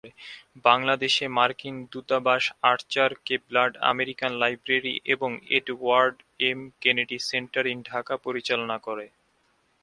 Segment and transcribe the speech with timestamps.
[0.65, 6.15] বাংলাদেশে মার্কিন দূতাবাস Archer K Blood American Library এবং Edward
[6.41, 9.05] M Kennedy Centre in Dhaka পরিচালনা করে।